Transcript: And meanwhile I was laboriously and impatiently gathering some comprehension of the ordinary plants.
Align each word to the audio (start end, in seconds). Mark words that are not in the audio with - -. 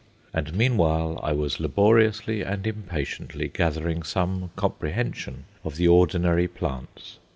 And 0.33 0.55
meanwhile 0.55 1.19
I 1.21 1.33
was 1.33 1.59
laboriously 1.59 2.41
and 2.41 2.65
impatiently 2.65 3.49
gathering 3.49 4.01
some 4.01 4.49
comprehension 4.55 5.43
of 5.63 5.75
the 5.75 5.87
ordinary 5.87 6.47
plants. 6.47 7.19